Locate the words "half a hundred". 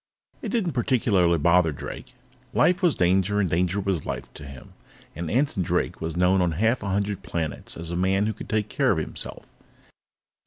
6.53-7.21